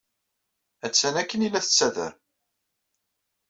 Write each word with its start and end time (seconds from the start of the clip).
Attan 0.85 1.15
akken 1.21 1.45
ay 1.45 1.49
la 1.51 1.61
d-tettader. 1.63 2.13